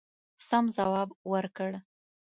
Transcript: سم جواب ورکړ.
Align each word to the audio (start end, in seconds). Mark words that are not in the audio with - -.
سم 0.47 0.65
جواب 0.75 1.09
ورکړ. 1.31 1.69